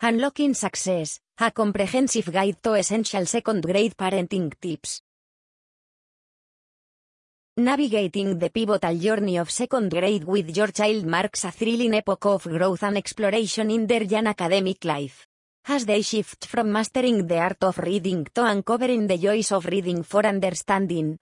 [0.00, 5.00] Unlocking Success, a comprehensive guide to essential second grade parenting tips.
[7.56, 12.42] Navigating the pivotal journey of second grade with your child marks a thrilling epoch of
[12.42, 15.28] growth and exploration in their young academic life.
[15.68, 20.02] As they shift from mastering the art of reading to uncovering the joys of reading
[20.02, 21.20] for understanding,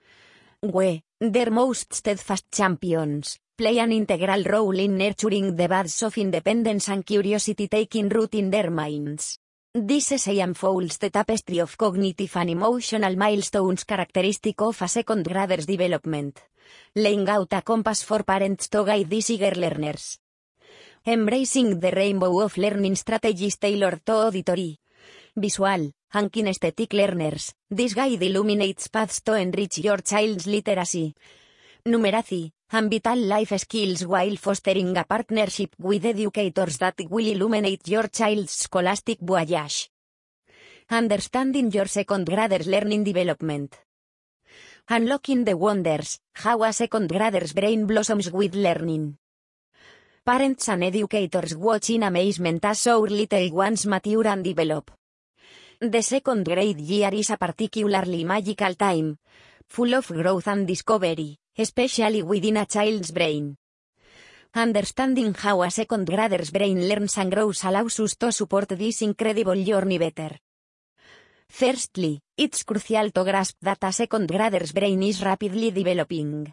[0.62, 6.89] we, their most steadfast champions, play an integral role in nurturing the buds of independence
[6.89, 9.39] and curiosity taking root in their minds.
[9.75, 15.67] This essay unfolds the tapestry of cognitive and emotional milestones characteristic of a second grader's
[15.67, 16.40] development,
[16.95, 20.18] laying out a compass for parents to guide these eager learners.
[21.07, 24.79] Embracing the rainbow of learning strategies tailored to auditory,
[25.37, 31.14] visual, and kinesthetic learners, this guide illuminates paths to enrich your child's literacy,
[31.84, 38.08] numeracy, and vital life skills while fostering a partnership with educators that will illuminate your
[38.08, 39.91] child's scholastic voyage.
[40.89, 43.77] Understanding your second grader's learning development.
[44.89, 49.19] Unlocking the wonders, how a second grader's brain blossoms with learning.
[50.25, 54.91] Parents and educators watch in amazement as our little ones mature and develop.
[55.78, 59.19] The second grade year is a particularly magical time,
[59.69, 63.56] full of growth and discovery, especially within a child's brain.
[64.55, 69.56] Understanding how a second grader's brain learns and grows allows us to support this incredible
[69.64, 70.36] journey better.
[71.48, 76.53] Firstly, it's crucial to grasp that a second grader's brain is rapidly developing.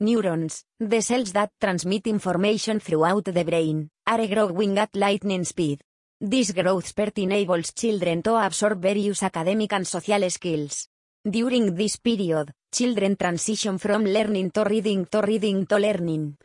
[0.00, 5.80] Neurons, the cells that transmit information throughout the brain, are growing at lightning speed.
[6.20, 10.88] This growth spurt enables children to absorb various academic and social skills.
[11.28, 16.36] During this period, children transition from learning to reading to reading to learning.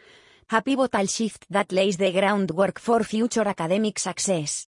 [0.51, 4.67] A pivotal shift that lays the groundwork for future academic success.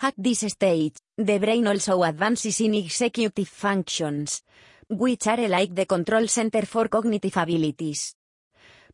[0.00, 4.42] At this stage, the brain also advances in executive functions,
[4.88, 8.14] which are like the control center for cognitive abilities.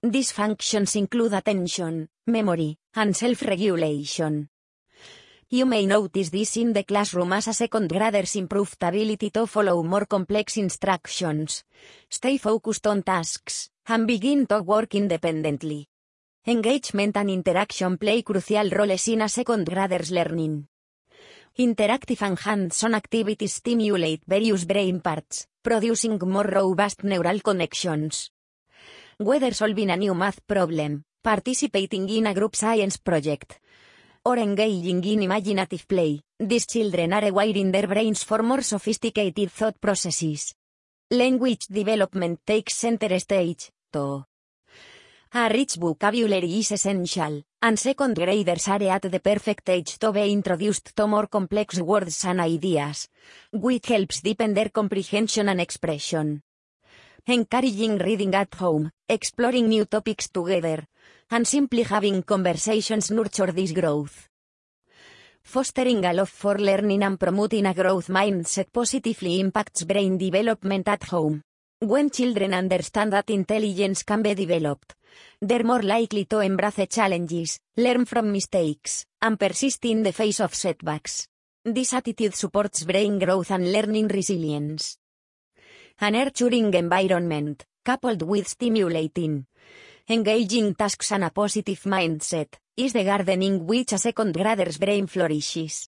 [0.03, 4.49] These functions include attention, memory, and self-regulation.
[5.49, 9.81] You may notice this in the classroom as a second grader's improved ability to follow
[9.85, 11.63] more complex instructions,
[12.11, 15.87] stay focused on tasks, and begin to work independently.
[16.49, 20.67] Engagement and interaction play crucial roles in a second grader's learning.
[21.57, 28.33] Interactive and hands-on activities stimulate various brain parts, producing more robust neural connections.
[29.19, 33.61] Whether solving a new math problem, participating in a group science project,
[34.27, 39.81] or engaging in imaginative play, these children are wiring their brains for more sophisticated thought
[39.81, 40.53] processes.
[41.13, 44.25] Language development takes center stage, too.
[45.33, 50.33] A rich vocabulary is essential, and second graders are at the perfect age to be
[50.33, 53.07] introduced to more complex words and ideas,
[53.53, 56.43] which helps deepen their comprehension and expression.
[57.29, 60.85] Encouraging reading at home, exploring new topics together,
[61.31, 64.29] and simply having conversations nurture this growth.
[65.43, 71.05] Fostering a love for learning and promoting a growth mindset positively impacts brain development at
[71.05, 71.43] home.
[71.79, 74.95] When children understand that intelligence can be developed,
[75.41, 80.55] they're more likely to embrace challenges, learn from mistakes, and persist in the face of
[80.55, 81.29] setbacks.
[81.65, 84.99] This attitude supports brain growth and learning resilience.
[86.01, 89.47] A nurturing environment, coupled with stimulating,
[90.09, 95.89] engaging tasks and a positive mindset, is the gardening which a second grader's brain flourishes.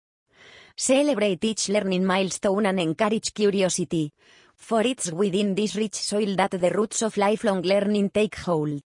[0.75, 4.11] Celebrate each learning milestone and encourage curiosity,
[4.55, 8.81] for it's within this rich soil that the roots of lifelong learning take hold.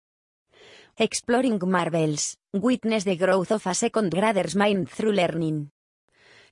[0.97, 5.71] Exploring marvels, witness the growth of a second grader's mind through learning.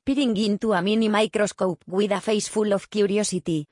[0.04, 3.68] Peering into a mini microscope with a face full of curiosity,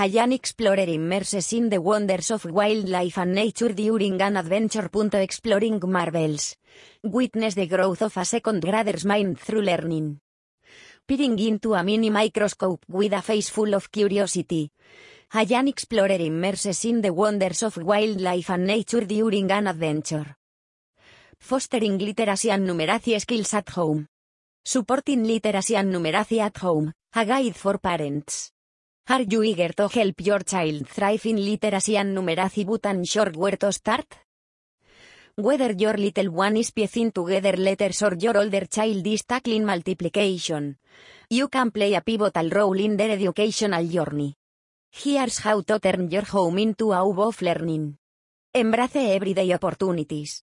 [0.00, 4.88] a young explorer immerses in the wonders of wildlife and nature during an adventure.
[5.12, 6.54] Exploring marvels.
[7.02, 10.20] Witness the growth of a second grader's mind through learning.
[11.04, 14.70] Peering into a mini microscope with a face full of curiosity.
[15.34, 20.36] A young explorer immerses in the wonders of wildlife and nature during an adventure.
[21.40, 24.06] Fostering literacy and numeracy skills at home.
[24.64, 28.52] Supporting literacy and numeracy at home, a guide for parents.
[29.10, 33.56] Are you eager to help your child thrive in literacy and numeracy but unsure where
[33.56, 34.04] to start?
[35.34, 40.76] Whether your little one is piecing together letters or your older child is tackling multiplication,
[41.30, 44.34] you can play a pivotal role in their educational journey.
[44.90, 47.96] Here's how to turn your home into a hub of learning.
[48.52, 50.42] Embrace everyday opportunities.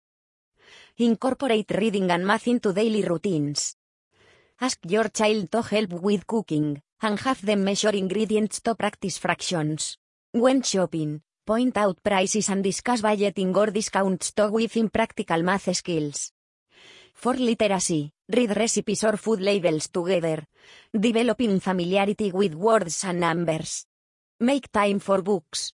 [0.99, 3.75] Incorporate reading and math into daily routines.
[4.61, 9.97] Ask your child to help with cooking, and have them measure ingredients to practice fractions.
[10.31, 16.31] When shopping, point out prices and discuss budgeting or discounts to within practical math skills.
[17.13, 20.45] For literacy, read recipes or food labels together.
[20.93, 23.85] Developing familiarity with words and numbers.
[24.39, 25.73] Make time for books.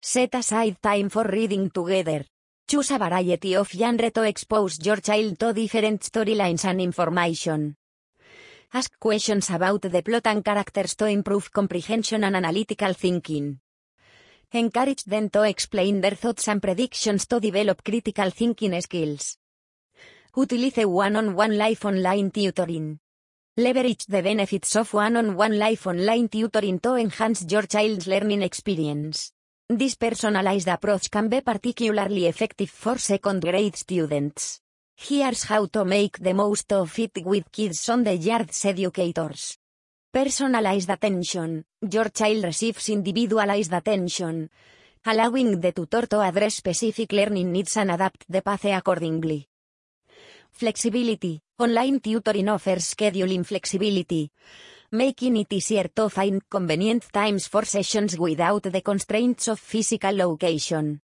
[0.00, 2.24] Set aside time for reading together.
[2.68, 7.77] Choose a variety of genre to expose your child to different storylines and information.
[8.74, 13.60] Ask questions about the plot and characters to improve comprehension and analytical thinking.
[14.52, 19.38] Encourage them to explain their thoughts and predictions to develop critical thinking skills.
[20.36, 22.98] Utilice one-on-one life online tutoring.
[23.56, 29.32] Leverage the benefits of one-on-one life online tutoring to enhance your child's learning experience.
[29.66, 34.60] This personalized approach can be particularly effective for second grade students.
[35.00, 39.56] Here's how to make the most of it with Kids on the Yard's educators.
[40.12, 41.64] Personalized attention.
[41.88, 44.50] Your child receives individualized attention,
[45.06, 49.46] allowing the tutor to address specific learning needs and adapt the path accordingly.
[50.50, 51.42] Flexibility.
[51.60, 54.32] Online tutoring offers scheduling flexibility,
[54.90, 61.00] making it easier to find convenient times for sessions without the constraints of physical location.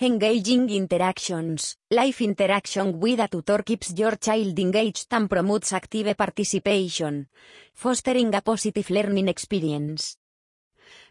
[0.00, 1.74] Engaging interactions.
[1.90, 7.26] Life interaction with a tutor keeps your child engaged and promotes active participation,
[7.74, 10.16] fostering a positive learning experience.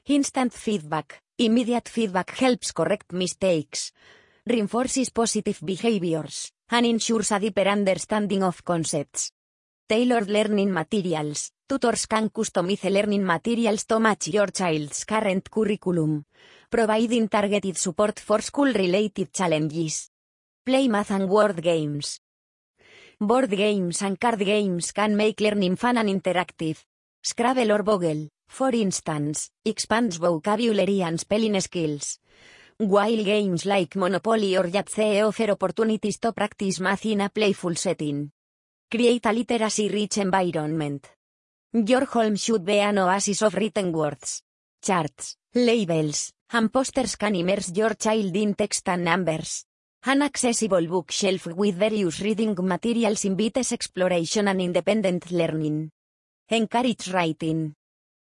[0.05, 1.21] Instant feedback.
[1.37, 3.91] Immediate feedback helps correct mistakes,
[4.45, 9.33] reinforces positive behaviors, and ensures a deeper understanding of concepts.
[9.89, 11.51] Tailored learning materials.
[11.67, 16.23] Tutors can customize learning materials to match your child's current curriculum
[16.69, 20.09] providing targeted support for school-related challenges.
[20.65, 22.19] Play math and word games.
[23.19, 26.83] Board games and card games can make learning fun and interactive.
[27.23, 32.19] Scrabble or Boggle, for instance, expands vocabulary and spelling skills.
[32.77, 38.31] While games like Monopoly or Yahtzee offer opportunities to practice math in a playful setting.
[38.91, 41.07] Create a literacy-rich environment.
[41.73, 44.43] Your home should be an oasis of written words,
[44.81, 49.65] charts, labels, and posters can immerse your child in text and numbers.
[50.05, 55.89] An accessible bookshelf with various reading materials invites exploration and independent learning.
[56.49, 57.73] Encourage writing.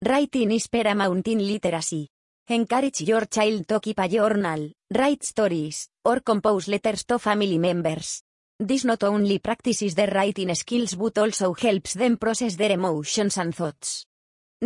[0.02, 2.08] Writing is paramount in literacy.
[2.48, 8.22] Encourage your child to keep a journal, write stories, or compose letters to family members.
[8.58, 13.54] This not only practices their writing skills but also helps them process their emotions and
[13.54, 14.06] thoughts.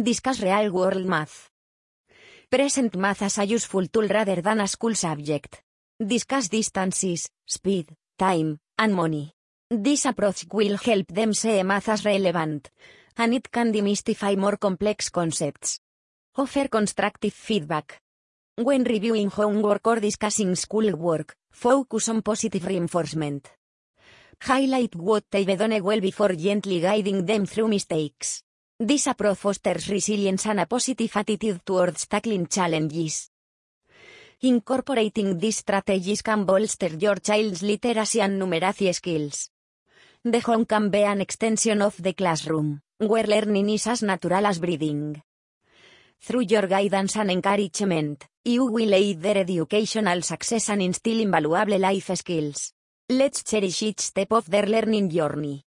[0.00, 1.49] Discuss real world math.
[2.50, 5.62] Present math as a useful tool rather than a school subject.
[6.04, 9.34] Discuss distances, speed, time, and money.
[9.70, 12.68] This approach will help them see math as relevant,
[13.16, 15.78] and it can demystify more complex concepts.
[16.36, 18.00] Offer constructive feedback.
[18.56, 23.48] When reviewing homework or discussing schoolwork, focus on positive reinforcement.
[24.42, 28.42] Highlight what they've done well before gently guiding them through mistakes.
[28.82, 33.28] This approach fosters resilience and a positive attitude towards tackling challenges.
[34.40, 39.50] Incorporating these strategies can bolster your child's literacy and numeracy skills.
[40.24, 44.58] The home can be an extension of the classroom, where learning is as natural as
[44.58, 45.22] breathing.
[46.18, 52.16] Through your guidance and encouragement, you will aid their educational success and instill invaluable life
[52.16, 52.72] skills.
[53.10, 55.66] Let's cherish each step of their learning journey.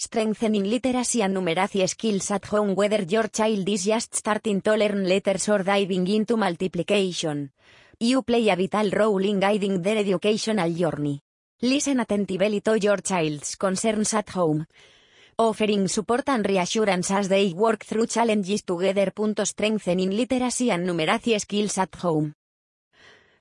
[0.00, 5.02] Strengthening literacy and numeracy skills at home whether your child is just starting to learn
[5.08, 7.50] letters or diving into multiplication.
[7.98, 11.20] You play a vital role in guiding their educational journey.
[11.62, 14.66] Listen attentively to your child's concerns at home.
[15.36, 19.10] Offering support and reassurance as they work through challenges together.
[19.42, 22.37] Strengthening literacy and numeracy skills at home.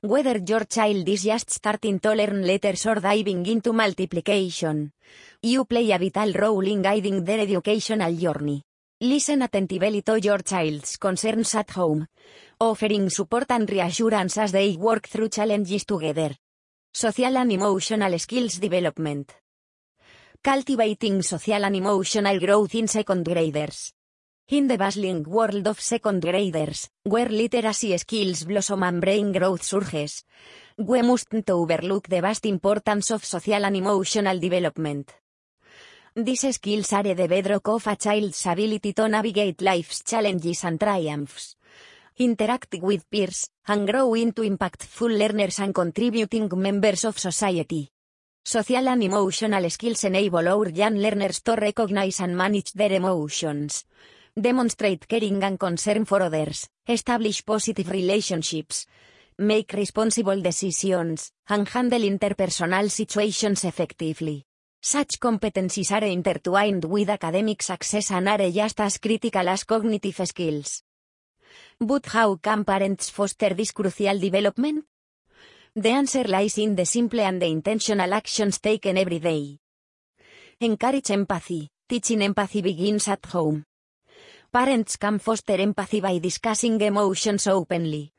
[0.07, 4.93] Whether your child is just starting to learn letters or diving into multiplication.
[5.41, 8.63] You play a vital role in guiding their educational journey.
[9.01, 12.07] Listen attentively to your child's concerns at home.
[12.61, 16.37] Offering support and reassurance as they work through challenges together.
[16.93, 19.35] Social and emotional skills development.
[20.41, 23.91] Cultivating social and emotional growth in second graders.
[24.49, 30.23] In the bustling world of second graders, where literacy skills blossom and brain growth surges,
[30.77, 35.11] we mustn't overlook the vast importance of social and emotional development.
[36.15, 41.57] These skills are the bedrock of a child's ability to navigate life's challenges and triumphs,
[42.17, 47.89] interact with peers, and grow into impactful learners and contributing members of society.
[48.45, 53.83] Social and emotional skills enable our young learners to recognize and manage their emotions.
[54.39, 58.85] Demonstrate caring and concern for others, establish positive relationships,
[59.39, 64.45] make responsible decisions, and handle interpersonal situations effectively.
[64.79, 70.83] Such competencies are intertwined with academic success and are just as critical as cognitive skills.
[71.79, 74.85] But how can parents foster this crucial development?
[75.75, 79.57] The answer lies in the simple and the intentional actions taken every day.
[80.59, 81.69] Encourage empathy.
[81.89, 83.63] Teaching empathy begins at home.
[84.51, 88.13] Parents can foster empathy by discussing emotions openly,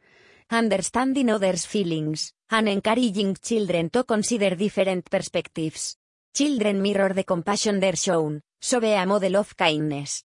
[0.51, 5.97] understanding others' feelings, and encouraging children to consider different perspectives.
[6.35, 10.23] Children mirror the compassion they're shown, so be a model of kindness.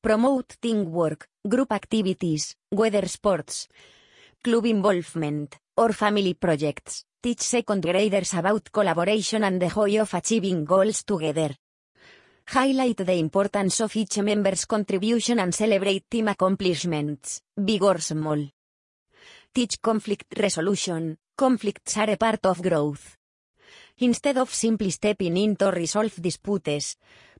[0.00, 3.68] Promote teamwork, group activities, whether sports,
[4.42, 7.04] club involvement, or family projects.
[7.22, 11.54] Teach second graders about collaboration and the joy of achieving goals together.
[12.46, 18.50] Highlight the importance of each member's contribution and celebrate team accomplishments, big or small.
[19.54, 21.18] Teach conflict resolution.
[21.36, 23.16] Conflicts are a part of growth.
[23.98, 26.96] Instead of simply stepping in to resolve disputes,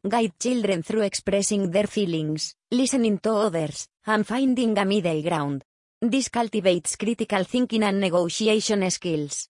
[0.06, 5.64] guide children through expressing their feelings, listening to others, and finding a middle ground.
[6.00, 9.48] This cultivates critical thinking and negotiation skills.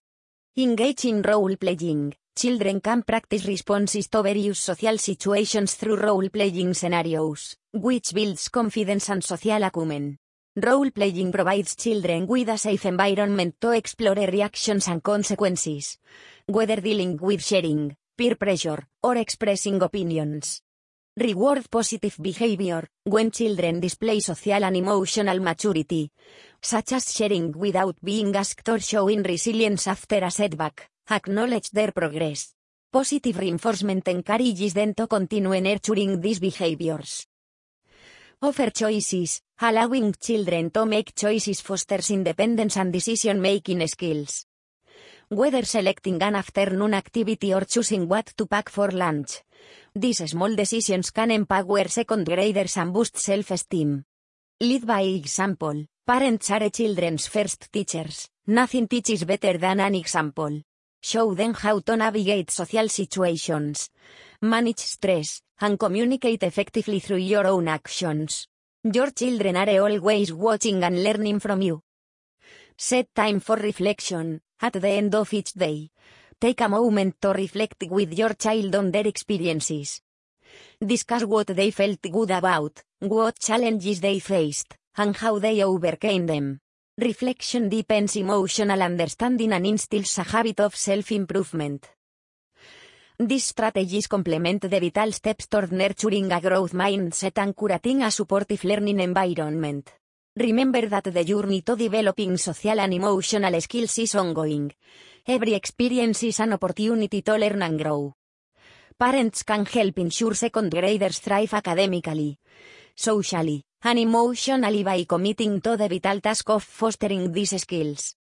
[0.57, 2.13] Engage in role playing.
[2.35, 9.09] Children can practice responses to various social situations through role playing scenarios, which builds confidence
[9.09, 10.17] and social acumen.
[10.55, 15.97] Role playing provides children with a safe environment to explore reactions and consequences,
[16.47, 20.61] whether dealing with sharing, peer pressure, or expressing opinions.
[21.15, 26.11] Reward positive behavior when children display social and emotional maturity,
[26.59, 32.53] such as sharing without being asked or showing resilience after a setback, acknowledge their progress.
[32.91, 37.25] Positive reinforcement encourages them to continue nurturing these behaviors.
[38.41, 44.45] Offer choices, allowing children to make choices fosters independence and decision-making skills.
[45.29, 49.41] Whether selecting an afternoon activity or choosing what to pack for lunch.
[49.95, 54.03] These small decisions can empower second graders and boost self-esteem.
[54.61, 55.85] Lead by example.
[56.05, 58.29] Parents are children's first teachers.
[58.45, 60.61] Nothing teaches better than an example.
[61.03, 63.89] Show them how to navigate social situations,
[64.41, 68.47] manage stress, and communicate effectively through your own actions.
[68.85, 71.81] Your children are always watching and learning from you.
[72.77, 75.89] Set time for reflection, at the end of each day.
[76.39, 79.99] Take a moment to reflect with your child on their experiences.
[80.79, 86.61] Discuss what they felt good about, what challenges they faced, and how they overcame them.
[86.95, 91.89] Reflection deepens emotional understanding and instills a habit of self-improvement.
[93.17, 98.63] These strategies complement the vital steps toward nurturing a growth mindset and curating a supportive
[98.63, 99.89] learning environment.
[100.35, 104.71] Remember that the journey to developing social and emotional skills is ongoing.
[105.25, 108.13] Every experience is an opportunity to learn and grow.
[108.99, 112.37] Parents can help ensure second graders thrive academically,
[112.95, 118.15] socially, and emotionally by committing to the vital task of fostering these skills.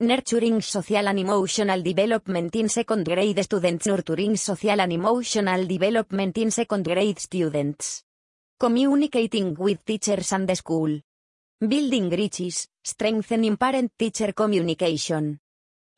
[0.00, 3.86] Nurturing social and emotional development in second grade students.
[3.86, 8.02] Nurturing social and emotional development in second grade students.
[8.58, 11.00] Communicating with teachers and the school.
[11.60, 15.38] Building bridges, strengthening parent-teacher communication.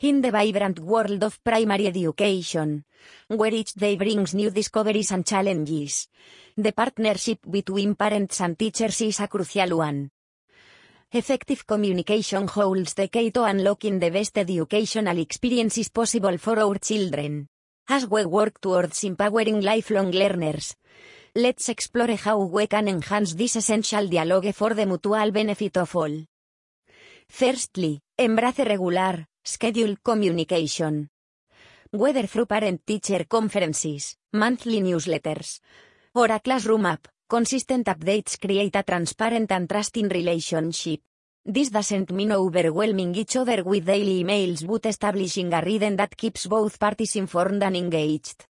[0.01, 2.85] In the vibrant world of primary education,
[3.29, 6.09] where each day brings new discoveries and challenges,
[6.59, 10.11] the partnership between parents and teachers is a crucial one.
[11.13, 17.49] Effective communication holds the key to unlocking the best educational experiences possible for our children.
[17.89, 20.75] As we work towards empowering lifelong learners,
[21.35, 26.25] let's explore how we can enhance this essential dialogue for the mutual benefit of all.
[27.29, 31.11] Firstly, embrace regular, scheduled communication.
[31.91, 35.61] Whether through parent-teacher conferences, monthly newsletters,
[36.17, 41.01] or a classroom app, Consistent updates create a transparent and trusting relationship.
[41.45, 46.47] This doesn't mean overwhelming each other with daily emails but establishing a rhythm that keeps
[46.47, 48.47] both parties informed and engaged.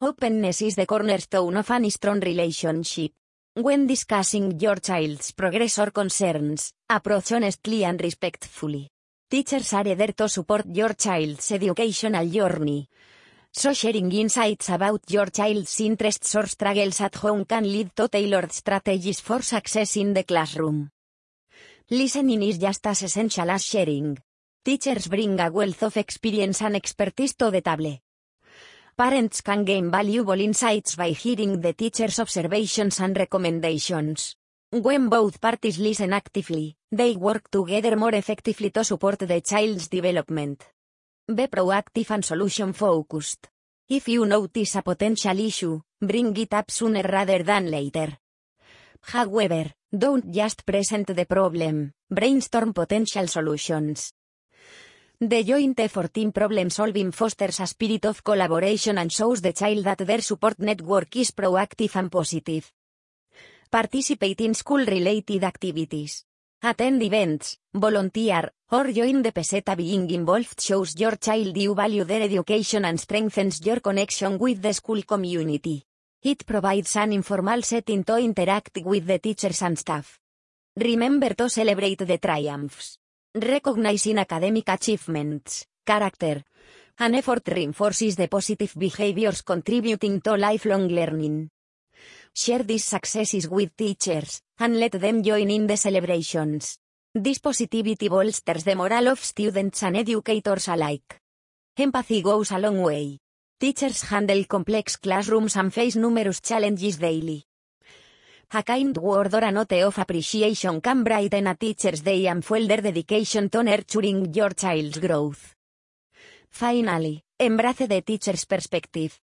[0.00, 3.12] Openness is the cornerstone of any strong relationship.
[3.52, 8.88] When discussing your child's progress or concerns, approach honestly and respectfully.
[9.30, 12.88] Teachers are there to support your child's educational journey,
[13.56, 18.50] so sharing insights about your child's interests or struggles at home can lead to tailored
[18.50, 20.90] strategies for success in the classroom.
[21.88, 24.18] Listening is just as essential as sharing.
[24.64, 27.98] Teachers bring a wealth of experience and expertise to the table.
[28.96, 34.34] Parents can gain valuable insights by hearing the teacher's observations and recommendations.
[34.70, 40.73] When both parties listen actively, they work together more effectively to support the child's development.
[41.26, 43.48] Be proactive and solution focused.
[43.88, 48.18] If you notice a potential issue, bring it up sooner rather than later.
[49.00, 54.12] However, don't just present the problem, brainstorm potential solutions.
[55.18, 59.84] The joint effort in problem solving fosters a spirit of collaboration and shows the child
[59.84, 62.70] that their support network is proactive and positive.
[63.70, 66.26] Participate in school related activities.
[66.66, 72.22] Attend events, volunteer, or join the PTSA being involved shows your child you value their
[72.22, 75.84] education and strengthens your connection with the school community.
[76.22, 80.18] It provides an informal setting to interact with the teachers and staff.
[80.74, 82.96] Remember to celebrate the triumphs.
[83.34, 86.44] Recognizing academic achievements, character,
[86.98, 91.50] and effort reinforces the positive behaviors contributing to lifelong learning.
[92.36, 96.78] Share these successes with teachers, and let them join in the celebrations.
[97.14, 101.20] This positivity bolsters the morale of students and educators alike.
[101.78, 103.20] Empathy goes a long way.
[103.60, 107.44] Teachers handle complex classrooms and face numerous challenges daily.
[108.50, 112.66] A kind word or a note of appreciation can brighten a teacher's day and fuel
[112.66, 115.54] their dedication to nurturing your child's growth.
[116.50, 119.20] Finally, embrace the teacher's perspective.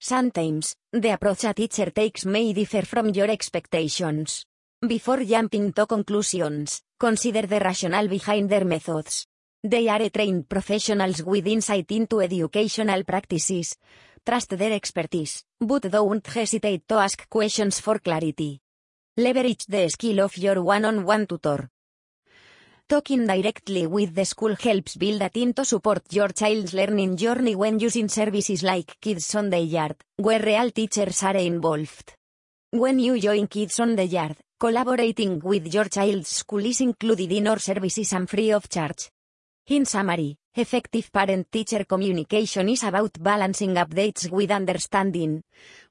[0.00, 4.44] Sometimes, the approach a teacher takes may differ from your expectations.
[4.80, 9.26] Before jumping to conclusions, consider the rationale behind their methods.
[9.64, 13.76] They are trained professionals with insight into educational practices.
[14.24, 18.60] Trust their expertise, but don't hesitate to ask questions for clarity.
[19.16, 21.68] Leverage the skill of your one-on-one tutor.
[22.88, 27.54] Talking directly with the school helps build a team to support your child's learning journey
[27.54, 32.14] when using services like Kids on the Yard, where real teachers are involved.
[32.70, 37.48] When you join Kids on the Yard, collaborating with your child's school is included in
[37.48, 39.10] our services and free of charge.
[39.66, 45.42] In summary, effective parent-teacher communication is about balancing updates with understanding,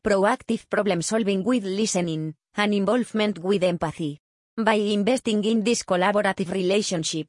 [0.04, 4.20] proactive problem-solving with listening, and involvement with empathy.
[4.58, 7.28] By investing in this collaborative relationship,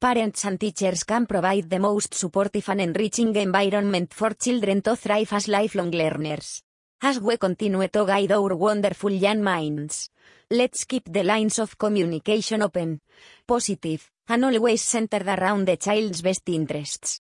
[0.00, 5.32] parents and teachers can provide the most supportive and enriching environment for children to thrive
[5.34, 6.60] as lifelong learners.
[7.00, 10.10] As we continue to guide our wonderful young minds,
[10.50, 13.02] let's keep the lines of communication open,
[13.46, 17.20] positive, and always centered around the child's best interests.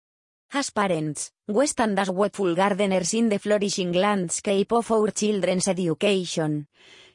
[0.53, 6.67] As parents, we stand as watchful gardeners in the flourishing landscape of our children's education,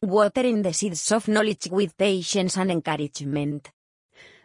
[0.01, 3.71] watering the seeds of knowledge with patience and encouragement.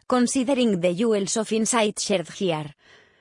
[0.09, 2.75] Considering the jewels of insight shared here,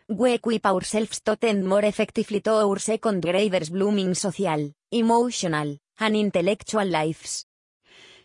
[0.08, 6.15] we equip ourselves to tend more effectively to our second graders' blooming social, emotional, and
[6.15, 7.46] intellectual lives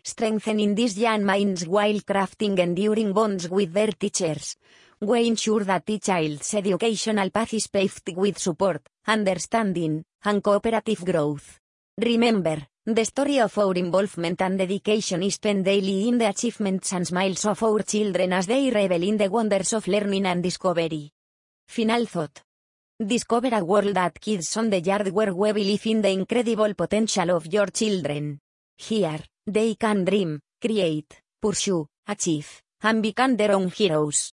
[0.07, 4.55] strengthening these young minds while crafting enduring bonds with their teachers.
[5.01, 11.59] We ensure that each child's educational path is paved with support, understanding, and cooperative growth.
[11.99, 17.07] Remember, the story of our involvement and dedication is spent daily in the achievements and
[17.07, 21.09] smiles of our children as they revel in the wonders of learning and discovery.
[21.67, 22.43] Final thought.
[23.03, 27.31] Discover a world that Kids on the Yard where we believe in the incredible potential
[27.31, 28.41] of your children.
[28.77, 34.33] Here, they can dream, create, pursue, achieve, and become their own heroes.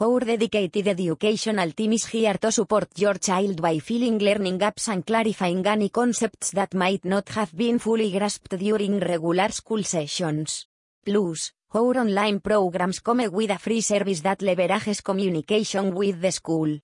[0.00, 5.06] Our dedicated educational team is here to support your child by filling learning gaps and
[5.06, 10.66] clarifying any concepts that might not have been fully grasped during regular school sessions.
[11.04, 16.76] Plus, our online programs come with a free service that leverages communication with the school,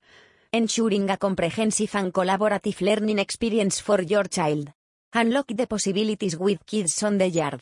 [0.53, 4.71] ensuring a comprehensive and collaborative learning experience for your child.
[5.15, 7.61] Unlock the possibilities with Kids on the Yard.